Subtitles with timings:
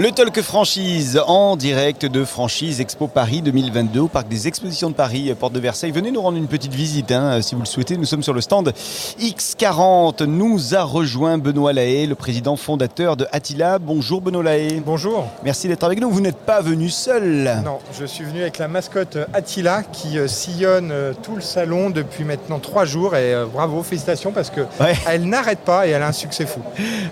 [0.00, 4.94] Le Talk Franchise en direct de Franchise Expo Paris 2022 au Parc des Expositions de
[4.94, 5.90] Paris, Porte de Versailles.
[5.90, 7.98] Venez nous rendre une petite visite hein, si vous le souhaitez.
[7.98, 8.72] Nous sommes sur le stand
[9.20, 10.24] X40.
[10.24, 13.78] Nous a rejoint Benoît Lahaye, le président fondateur de Attila.
[13.78, 14.80] Bonjour Benoît Lahaye.
[14.80, 15.26] Bonjour.
[15.44, 16.10] Merci d'être avec nous.
[16.10, 17.60] Vous n'êtes pas venu seul.
[17.62, 21.90] Non, je suis venu avec la mascotte Attila qui euh, sillonne euh, tout le salon
[21.90, 24.94] depuis maintenant trois jours et euh, bravo, félicitations parce que Ouais.
[25.06, 26.60] elle n'arrête pas et elle a un succès fou.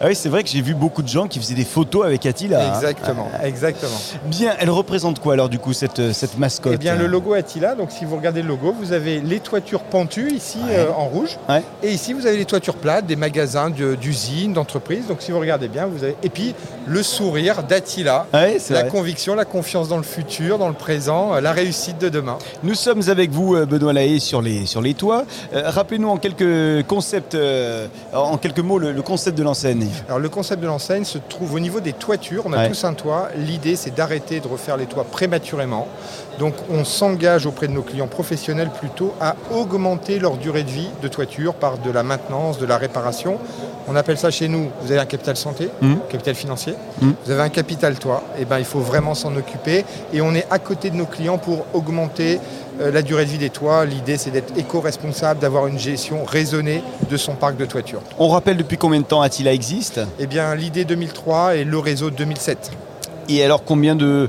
[0.00, 2.24] Ah oui, c'est vrai que j'ai vu beaucoup de gens qui faisaient des photos avec
[2.26, 2.75] Attila.
[2.76, 2.80] Hein.
[2.90, 3.98] Exactement, exactement.
[4.26, 7.74] Bien, elle représente quoi alors du coup cette, cette mascotte Eh bien le logo Attila,
[7.74, 10.76] donc si vous regardez le logo, vous avez les toitures pentues ici Ouais.
[10.78, 11.62] euh, en rouge Ouais.
[11.82, 15.06] et ici vous avez les toitures plates des magasins, de- d'usines, d'entreprises.
[15.06, 16.54] Donc si vous regardez bien, vous avez et puis
[16.86, 18.26] le sourire d'Attila.
[18.32, 18.88] Ouais, La vrai.
[18.88, 22.38] conviction, la confiance dans le futur, dans le présent, euh, la réussite de demain.
[22.62, 25.24] Nous sommes avec vous, euh, Benoît Lahaye, sur les, sur les toits.
[25.54, 29.86] Euh, Rappelez-nous en quelques concepts, euh, en quelques mots, le, le concept de l'enseigne.
[30.08, 32.42] Alors le concept de l'enseigne se trouve au niveau des toitures.
[32.46, 32.68] On a Ouais.
[32.68, 33.28] tous un toit.
[33.36, 35.88] L'idée c'est d'arrêter de refaire les toits prématurément.
[36.38, 40.90] Donc on s'engage auprès de nos clients professionnels plutôt à augmenter leur durée de vie
[41.02, 43.38] de toiture par de la maintenance, de la réparation.
[43.88, 45.98] On appelle ça chez nous, vous avez un capital santé, Mhm.
[46.08, 47.14] capital financier, Mhm.
[47.24, 49.84] vous avez un capital toit, et ben il faut vraiment s'en occuper.
[50.12, 52.40] Et on est à côté de nos clients pour augmenter
[52.80, 53.86] euh, la durée de vie des toits.
[53.86, 58.00] L'idée c'est d'être éco-responsable, d'avoir une gestion raisonnée de son parc de toiture.
[58.18, 60.00] On rappelle depuis combien de temps Attila existe?
[60.18, 62.70] Eh bien, l'idée 2003 et le réseau 2007.
[63.28, 64.28] Et alors combien euh,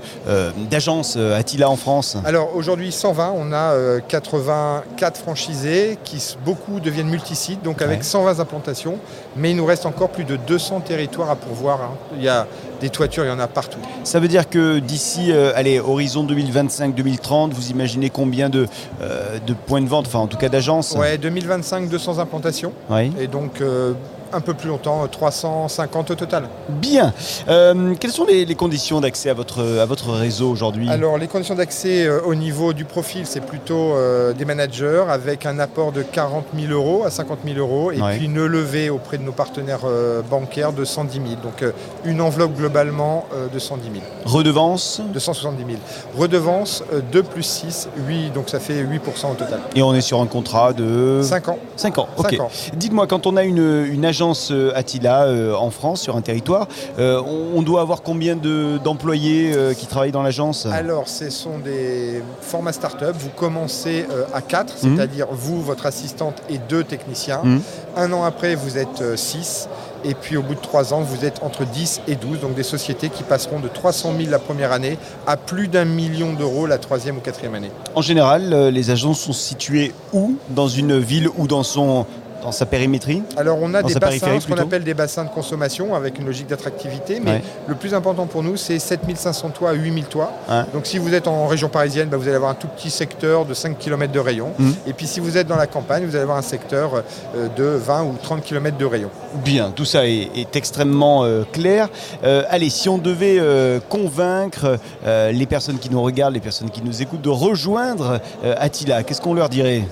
[0.69, 2.17] d'agences euh, Attila en France?
[2.25, 8.03] Alors aujourd'hui 120, on a euh, 84 franchisés qui beaucoup deviennent multisites, donc avec Ouais.
[8.03, 8.97] 120 implantations,
[9.35, 11.81] mais il nous reste encore plus de 200 territoires à pourvoir.
[11.81, 11.91] hein.
[12.17, 12.47] Il y a
[12.81, 13.79] des toitures, il y en a partout.
[14.03, 18.67] Ça veut dire que d'ici, euh, allez, horizon 2025-2030, vous imaginez combien de,
[19.01, 20.95] euh, de points de vente, enfin en tout cas d'agences?
[20.97, 23.11] Ouais, 2025, 200 implantations, Oui.
[23.19, 23.93] et donc euh,
[24.33, 26.43] un peu plus longtemps, euh, 350 au total.
[26.69, 27.13] Bien.
[27.47, 30.89] Euh, quelles sont les, les conditions d'accès à votre, à votre réseau aujourd'hui?
[30.89, 35.45] Alors les conditions d'accès euh, au niveau du profil, c'est plutôt euh, des managers avec
[35.45, 38.17] un apport de 40 000 euros à 50 000 euros et Ouais.
[38.17, 41.25] puis une levée auprès de nos partenaires euh, bancaires de 110 000.
[41.43, 41.71] Donc euh,
[42.05, 43.95] une enveloppe globalement euh, de 110 000,
[44.25, 45.01] Redevance?
[45.13, 45.77] De 170 000.
[46.17, 49.59] Redevance euh, 2 plus 6, 8, donc ça fait 8% au total.
[49.75, 51.57] et on est sur un contrat de 5 ans.
[51.75, 52.07] 5 ans.
[52.17, 52.27] Ok.
[52.31, 52.49] Cinq ans.
[52.75, 56.67] Dites-moi, quand on a une, une agence euh, Attila euh, en France, sur un territoire,
[56.99, 60.65] euh, on, on doit avoir combien de- d'employés qui travaillent dans l'agence?
[60.65, 63.15] Alors, ce sont des formats start-up.
[63.19, 64.95] Vous commencez à 4, Mhm.
[64.97, 67.41] c'est-à-dire vous, votre assistante et deux techniciens.
[67.43, 67.61] Mhm.
[67.95, 69.67] Un an après, vous êtes 6.
[70.05, 72.39] Et puis au bout de 3 ans, vous êtes entre 10 et 12.
[72.39, 76.33] Donc des sociétés qui passeront de 300 000 la première année à plus d'un million
[76.33, 77.71] d'euros la troisième ou quatrième année.
[77.95, 80.35] En général, les agences sont situées où?
[80.49, 82.05] Dans une ville ou dans, son,
[82.41, 85.95] dans sa périmétrie Alors on a des bassins, ce qu'on appelle des bassins de consommation
[85.95, 87.19] avec une logique d'attractivité.
[87.23, 87.41] Mais Ouais.
[87.67, 90.31] le plus important pour nous, c'est 7500 toits à 8000 toits.
[90.49, 90.61] Ouais.
[90.73, 93.45] Donc si vous êtes en région parisienne, bah, vous allez avoir un tout petit secteur
[93.45, 94.53] de 5 km de rayon.
[94.57, 94.75] Mhm.
[94.87, 97.03] Et puis si vous êtes dans la campagne, vous allez avoir un secteur
[97.35, 99.09] euh, de 20 ou 30 km de rayon.
[99.43, 101.89] Bien, tout ça est, est extrêmement euh, clair.
[102.23, 103.41] Euh, allez, si on devait
[103.89, 108.19] convaincre les personnes qui nous regardent, les personnes qui nous écoutent, de rejoindre
[108.57, 109.83] Attila, qu'est-ce qu'on leur dirait?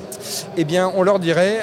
[0.57, 1.59] Eh bien, on leur dirait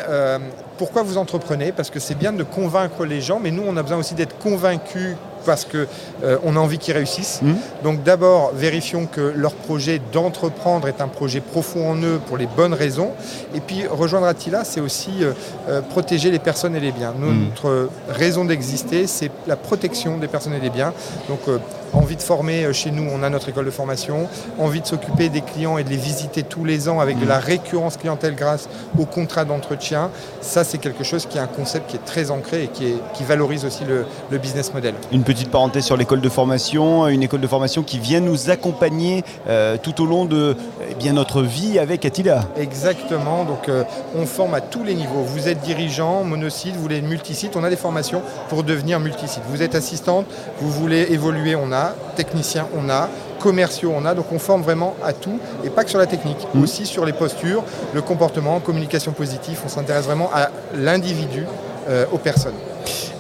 [0.83, 3.83] pourquoi vous entreprenez Parce que c'est bien de convaincre les gens, mais nous, on a
[3.83, 5.15] besoin aussi d'être convaincus
[5.47, 5.87] parce que
[6.25, 7.41] euh, a envie qu'ils réussissent.
[7.41, 7.55] Mhm.
[7.85, 12.49] Donc d'abord, vérifions que leur projet d'entreprendre est un projet profond en eux pour les
[12.49, 13.13] bonnes raisons.
[13.55, 15.35] Et puis rejoindre Attila, c'est aussi euh,
[15.69, 17.15] euh, protéger les personnes et les biens.
[17.17, 17.45] Nous, Mhm.
[17.51, 20.93] Notre raison d'exister, c'est la protection des personnes et des biens.
[21.29, 21.59] Donc euh,
[21.93, 24.29] envie de former euh, chez nous, on a notre école de formation.
[24.59, 27.39] Envie de s'occuper des clients et de les visiter tous les ans avec de la
[27.39, 30.11] récurrence clientèle grâce au contrat d'entretien.
[30.41, 32.97] Ça, c'est quelque chose qui est un concept qui est très ancré et qui, est-
[33.15, 34.95] qui valorise aussi le, le business model.
[35.13, 39.25] Une petite parenthèse sur l'école de formation, une école de formation qui vient nous accompagner
[39.49, 40.57] euh, tout au long de
[41.03, 42.45] bien, notre vie avec Attila.
[42.57, 43.83] Exactement, donc euh,
[44.17, 45.23] on forme à tous les niveaux.
[45.25, 49.43] Vous êtes dirigeant, monosite, vous voulez multisite, on a des formations pour devenir multisite.
[49.49, 50.27] Vous êtes assistante,
[50.61, 53.09] vous voulez évoluer, on a, technicien, on a,
[53.41, 56.47] commerciaux, on a, donc on forme vraiment à tout, et pas que sur la technique,
[56.55, 56.63] Mhm.
[56.63, 61.45] aussi sur les postures, le comportement, communication positive, on s'intéresse vraiment à l'individu,
[61.89, 62.55] euh, aux personnes.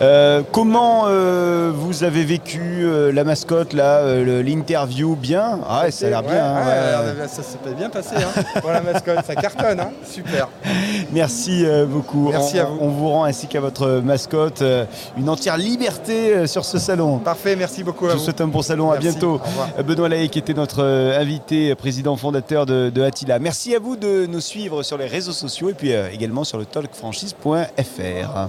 [0.02, 4.02] Euh, comment euh, vous avez vécu euh, la mascotte, là,
[4.42, 5.60] l'interview Bien?
[5.68, 6.44] Ah, ça a l'air bien.
[6.44, 7.20] hein, Ouais, ouais.
[7.22, 9.90] ouais, ça s'est bien passé hein, pour la mascotte, ça cartonne, hein.
[10.04, 10.48] super.
[11.12, 12.30] Merci beaucoup.
[12.30, 12.78] Merci on, à vous.
[12.80, 14.62] On vous rend ainsi qu'à votre mascotte
[15.16, 17.18] une entière liberté sur ce salon.
[17.18, 19.40] Parfait, merci beaucoup à Je vous souhaite un bon salon, à bientôt.
[19.86, 23.38] Benoît Lahaye qui était notre invité, président fondateur de, de Attila.
[23.38, 26.64] Merci à vous de nous suivre sur les réseaux sociaux et puis également sur le
[26.64, 28.48] talkfranchise.fr.